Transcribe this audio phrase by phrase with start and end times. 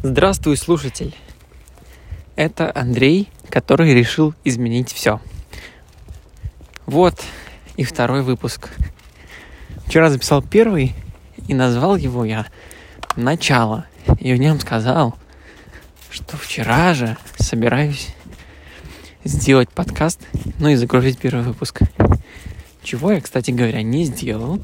[0.00, 1.12] Здравствуй, слушатель.
[2.36, 5.20] Это Андрей, который решил изменить все.
[6.86, 7.20] Вот
[7.76, 8.70] и второй выпуск.
[9.86, 10.94] Вчера записал первый
[11.48, 12.46] и назвал его я
[13.16, 13.86] «Начало».
[14.20, 15.16] И в нем сказал,
[16.12, 18.14] что вчера же собираюсь
[19.24, 20.20] сделать подкаст,
[20.60, 21.80] ну и загрузить первый выпуск.
[22.84, 24.62] Чего я, кстати говоря, не сделал,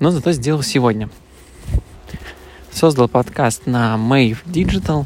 [0.00, 1.08] но зато сделал сегодня–
[2.78, 5.04] создал подкаст на Mave Digital.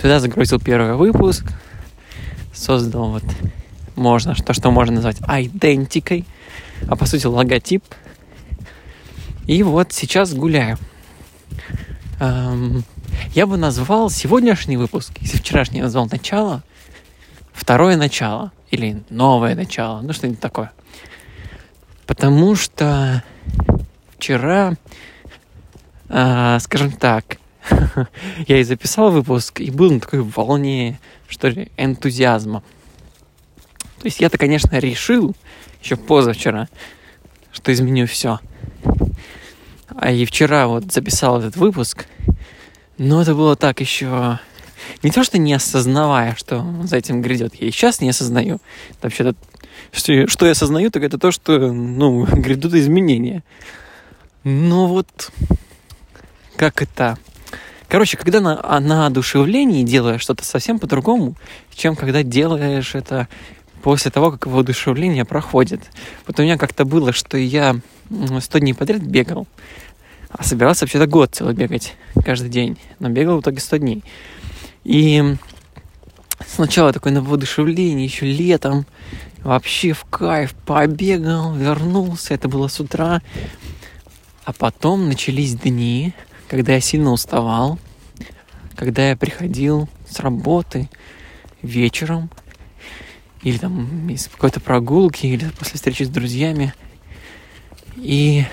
[0.00, 1.44] Туда загрузил первый выпуск.
[2.54, 3.24] Создал вот
[3.96, 6.24] можно, то, что можно назвать идентикой,
[6.88, 7.82] а по сути логотип.
[9.48, 10.78] И вот сейчас гуляю.
[12.20, 12.84] Эм,
[13.34, 16.62] я бы назвал сегодняшний выпуск, если вчерашний я назвал начало,
[17.52, 20.70] второе начало или новое начало, ну что-нибудь такое.
[22.06, 23.24] Потому что
[24.16, 24.74] вчера
[26.60, 27.38] скажем так,
[28.46, 32.62] я и записал выпуск, и был на такой волне, что ли, энтузиазма.
[33.98, 35.34] То есть я-то, конечно, решил
[35.82, 36.68] еще позавчера,
[37.52, 38.40] что изменю все.
[39.88, 42.06] А и вчера вот записал этот выпуск,
[42.98, 44.38] но это было так еще...
[45.04, 47.54] Не то, что не осознавая, что за этим грядет.
[47.54, 48.60] Я и сейчас не осознаю.
[49.00, 49.36] Вообще-то,
[49.92, 53.44] что, что я осознаю, так это то, что, ну, грядут изменения.
[54.42, 55.30] Но вот
[56.56, 57.18] как это...
[57.88, 61.34] Короче, когда на, на одушевлении делаешь что-то совсем по-другому,
[61.74, 63.28] чем когда делаешь это
[63.82, 65.80] после того, как воодушевление проходит.
[66.26, 67.76] Вот у меня как-то было, что я
[68.40, 69.46] 100 дней подряд бегал,
[70.30, 71.94] а собирался вообще-то год целый бегать
[72.24, 74.04] каждый день, но бегал в итоге 100 дней.
[74.84, 75.36] И
[76.46, 78.86] сначала такое на воодушевление, еще летом,
[79.42, 83.20] вообще в кайф, побегал, вернулся, это было с утра.
[84.44, 86.14] А потом начались дни,
[86.52, 87.78] когда я сильно уставал,
[88.76, 90.90] когда я приходил с работы
[91.62, 92.28] вечером,
[93.42, 96.74] или там из какой-то прогулки, или после встречи с друзьями,
[97.96, 98.44] и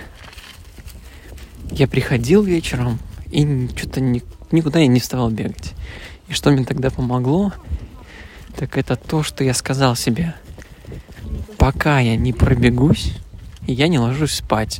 [1.71, 2.99] я приходил вечером,
[3.31, 5.73] и что-то ни, никуда я не вставал бегать.
[6.29, 7.51] И что мне тогда помогло,
[8.55, 10.35] так это то, что я сказал себе,
[11.57, 13.11] пока я не пробегусь,
[13.67, 14.79] я не ложусь спать.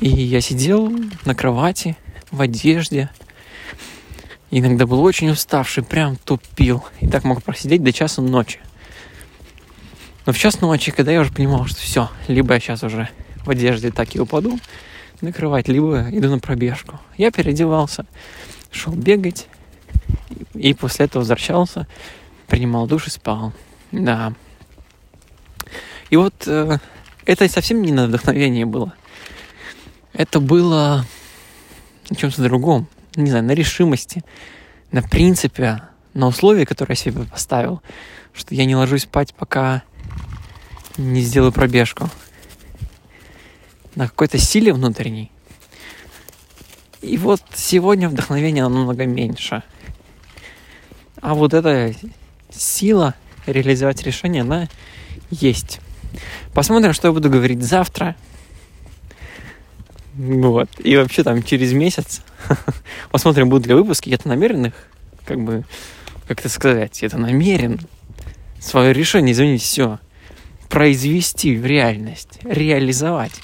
[0.00, 0.92] И я сидел
[1.24, 1.96] на кровати,
[2.30, 3.10] в одежде.
[4.50, 6.84] иногда был очень уставший, прям тупил.
[7.00, 8.60] И так мог просидеть до часа ночи.
[10.24, 13.08] Но в час ночи, когда я уже понимал, что все, либо я сейчас уже
[13.44, 14.58] в одежде так и упаду
[15.20, 17.00] на кровать, либо иду на пробежку.
[17.16, 18.06] Я переодевался,
[18.70, 19.48] шел бегать,
[20.54, 21.88] и после этого возвращался,
[22.46, 23.52] принимал душ и спал.
[23.90, 24.34] Да.
[26.10, 26.78] И вот э,
[27.24, 28.94] это совсем не на вдохновение было.
[30.12, 31.04] Это было
[32.10, 32.88] на чем-то другом.
[33.16, 34.22] Не знаю, на решимости,
[34.92, 35.82] на принципе,
[36.14, 37.82] на условии, которые я себе поставил,
[38.32, 39.82] что я не ложусь спать, пока
[40.96, 42.08] не сделаю пробежку.
[43.94, 45.30] На какой-то силе внутренней.
[47.00, 49.62] И вот сегодня вдохновение намного меньше.
[51.20, 51.94] А вот эта
[52.50, 53.14] сила
[53.46, 54.68] реализовать решение, она
[55.30, 55.80] есть.
[56.54, 58.16] Посмотрим, что я буду говорить завтра–
[60.18, 60.68] вот.
[60.78, 62.22] И вообще там через месяц
[63.12, 64.08] посмотрим, будут ли выпуски.
[64.08, 64.74] Я-то намеренных,
[65.24, 65.64] как бы,
[66.26, 67.80] как это сказать, это намерен
[68.58, 70.00] свое решение изменить все.
[70.68, 73.40] Произвести в реальность, реализовать.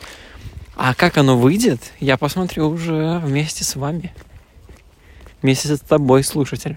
[0.75, 4.13] А как оно выйдет, я посмотрю уже вместе с вами.
[5.43, 6.77] Вместе с тобой, слушатель.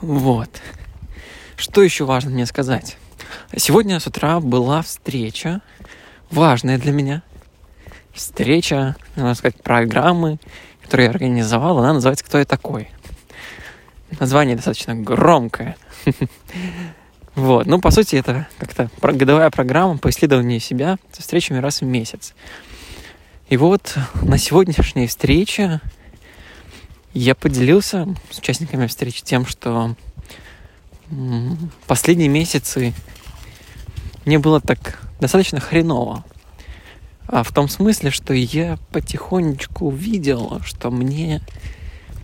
[0.00, 0.48] Вот.
[1.56, 2.96] Что еще важно мне сказать?
[3.54, 5.60] Сегодня с утра была встреча,
[6.30, 7.22] важная для меня–
[8.12, 10.38] встреча, можно сказать, программы,
[10.82, 12.88] которую я организовал, она называется «Кто я такой?».
[14.18, 15.76] Название достаточно громкое.
[17.36, 17.66] Вот.
[17.66, 22.34] Ну, по сути, это как-то годовая программа по исследованию себя со встречами раз в месяц.
[23.48, 25.80] И вот на сегодняшней встрече
[27.14, 29.94] я поделился с участниками встречи тем, что
[31.86, 32.92] последние месяцы
[34.24, 36.24] мне было так достаточно хреново.
[37.32, 41.40] А в том смысле, что я потихонечку увидел, что мне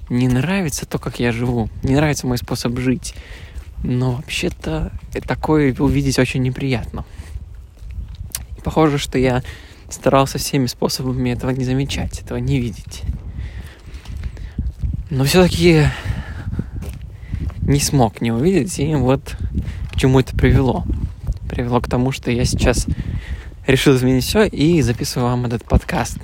[0.08, 3.14] не нравится то, как я живу, не нравится мой способ жить.
[3.84, 4.90] Но вообще-то
[5.24, 7.04] такое увидеть очень неприятно.
[8.58, 9.44] И похоже, что я
[9.90, 13.02] старался всеми способами этого не замечать, этого не видеть.
[15.10, 15.84] Но все-таки
[17.60, 19.36] не смог не увидеть, и вот
[19.92, 20.84] к чему это привело.
[21.48, 22.88] Привело к тому, что я сейчас
[23.66, 26.18] решил изменить все и записываю вам этот подкаст.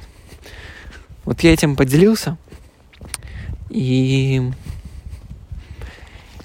[1.25, 2.37] Вот я этим поделился.
[3.71, 4.50] И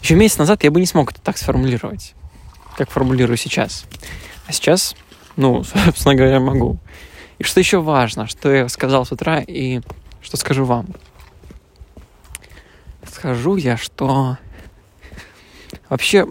[0.02, 2.16] еще месяц назад я бы не смог это так сформулировать,
[2.78, 3.86] как формулирую сейчас.
[4.48, 4.96] А сейчас,
[5.36, 6.78] ну, собственно говоря, могу.
[7.40, 9.82] И что еще важно, что я сказал с утра и
[10.22, 10.88] что скажу вам.
[13.12, 14.38] Скажу я, что
[15.90, 16.28] вообще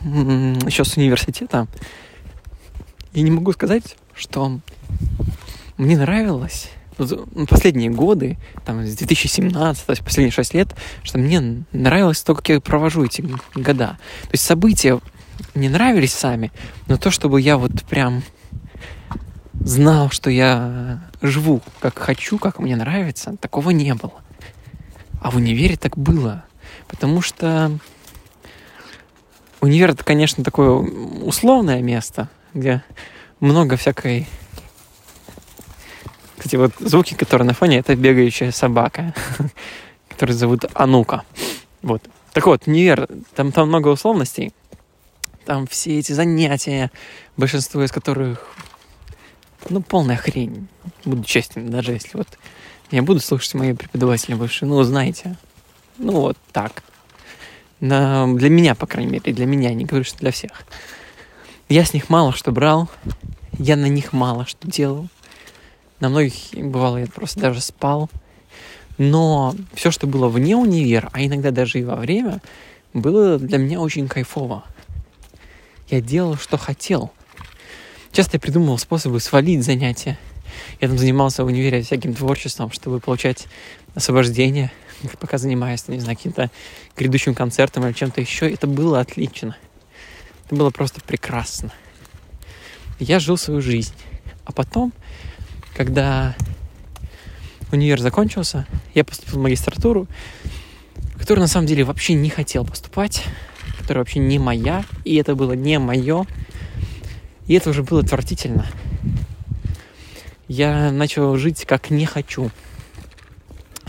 [0.00, 1.66] еще с университета
[3.16, 4.60] я не могу сказать, что
[5.78, 6.68] мне нравилось
[7.48, 8.36] последние годы,
[8.66, 13.04] там, с 2017, то есть последние 6 лет, что мне нравилось то, как я провожу
[13.04, 13.22] эти
[13.54, 13.98] года.
[14.22, 15.00] То есть события
[15.54, 16.52] не нравились сами,
[16.88, 18.22] но то, чтобы я вот прям
[19.54, 24.20] знал, что я живу как хочу, как мне нравится, такого не было.
[25.22, 26.44] А в универе так было.
[26.86, 27.78] Потому что
[29.62, 32.82] универ это, конечно, такое условное место, где
[33.40, 34.26] много всякой
[36.36, 39.14] кстати, вот звуки, которые на фоне, это бегающая собака,
[40.08, 41.24] которую зовут Анука.
[41.82, 42.02] Вот.
[42.32, 44.52] Так вот, универ, там, там много условностей.
[45.44, 46.90] Там все эти занятия,
[47.36, 48.46] большинство из которых,
[49.70, 50.68] ну, полная хрень.
[51.04, 52.28] Буду честен, даже если вот
[52.90, 55.36] я буду слушать мои преподаватели больше, ну, знаете,
[55.98, 56.84] ну, вот так.
[57.80, 60.64] На, для меня, по крайней мере, для меня, не говорю, что для всех.
[61.68, 62.88] Я с них мало что брал,
[63.58, 65.08] я на них мало что делал.
[65.98, 68.08] На многих, бывало, я просто даже спал.
[68.98, 72.40] Но все, что было вне универа, а иногда даже и во время,
[72.94, 74.64] было для меня очень кайфово.
[75.90, 77.10] Я делал, что хотел.
[78.12, 80.18] Часто я придумывал способы свалить занятия.
[80.80, 83.48] Я там занимался в универе всяким творчеством, чтобы получать
[83.96, 84.70] освобождение,
[85.18, 86.50] пока занимаюсь, не знаю, каким-то
[86.96, 88.48] грядущим концертом или чем-то еще.
[88.48, 89.56] Это было отлично.
[90.46, 91.70] Это было просто прекрасно.
[92.98, 93.94] Я жил свою жизнь.
[94.44, 94.92] А потом
[95.76, 96.34] когда
[97.70, 100.06] универ закончился, я поступил в магистратуру,
[101.18, 103.22] которую на самом деле вообще не хотел поступать,
[103.78, 106.26] которая вообще не моя, и это было не мое,
[107.46, 108.66] и это уже было отвратительно.
[110.48, 112.50] Я начал жить как не хочу,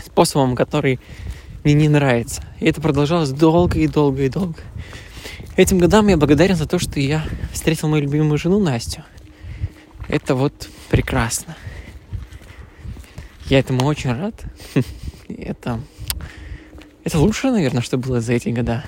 [0.04, 1.00] способом, который
[1.64, 2.44] мне не нравится.
[2.60, 4.60] И это продолжалось долго и долго и долго.
[5.58, 9.02] Этим годам я благодарен за то, что я встретил мою любимую жену Настю.
[10.06, 11.56] Это вот прекрасно.
[13.46, 14.40] Я этому очень рад.
[15.28, 15.80] Это,
[17.02, 18.84] это лучшее, наверное, что было за эти года.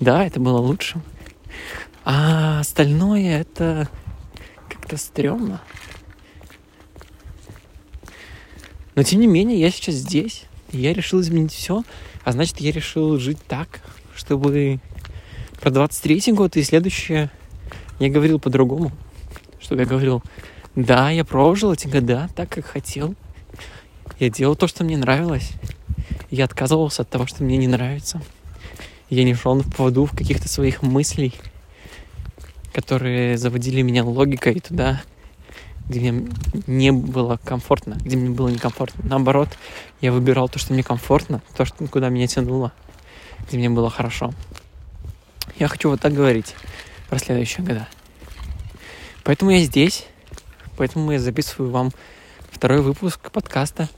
[0.00, 1.02] Да, это было лучшим.
[2.04, 3.88] А остальное это
[4.68, 5.60] как-то стрёмно.
[8.94, 10.46] Но тем не менее, я сейчас здесь.
[10.72, 11.84] И я решил изменить все.
[12.24, 13.82] А значит, я решил жить так,
[14.16, 14.80] чтобы
[15.60, 17.30] про 23 год и следующее
[17.98, 18.92] я говорил по-другому.
[19.60, 20.22] Чтобы я говорил,
[20.76, 23.14] да, я прожил эти года так, как хотел.
[24.18, 25.52] Я делал то, что мне нравилось.
[26.30, 28.22] Я отказывался от того, что мне не нравится.
[29.10, 31.34] Я не шел в поводу в каких-то своих мыслей,
[32.72, 35.00] которые заводили меня логикой туда,
[35.88, 36.28] где мне
[36.66, 39.02] не было комфортно, где мне было некомфортно.
[39.08, 39.48] Наоборот,
[40.00, 42.72] я выбирал то, что мне комфортно, то, что куда меня тянуло,
[43.48, 44.32] где мне было хорошо.
[45.58, 46.54] Я хочу вот так говорить
[47.08, 47.88] про следующие года.
[49.24, 50.06] Поэтому я здесь,
[50.78, 51.90] Поэтому я записываю вам
[52.52, 53.88] второй выпуск подкаста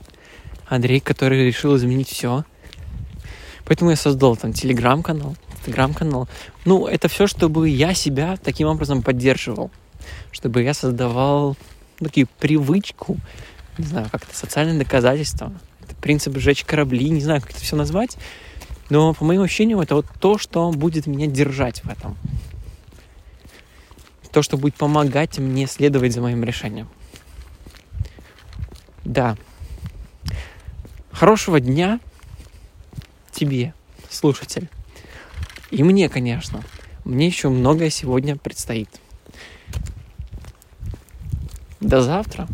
[0.67, 2.43] Андрей, который решил изменить все.
[3.65, 6.27] Поэтому я создал там телеграм-канал, инстаграм-канал.
[6.65, 9.69] Ну, это все, чтобы я себя таким образом поддерживал.
[10.31, 11.55] Чтобы я создавал
[11.99, 13.17] ну, такие привычку,
[13.77, 15.53] не знаю, как это, социальное доказательство.
[15.83, 18.17] Это принцип сжечь корабли, не знаю, как это все назвать.
[18.91, 22.15] Но по моим ощущениям, это вот то, что будет меня держать в этом
[24.31, 26.87] то, что будет помогать мне следовать за моим решением.
[29.03, 29.37] Да.
[31.11, 31.99] Хорошего дня
[33.31, 33.73] тебе,
[34.09, 34.69] слушатель.
[35.69, 36.63] И мне, конечно.
[37.03, 38.89] Мне еще многое сегодня предстоит.
[41.79, 42.47] До завтра.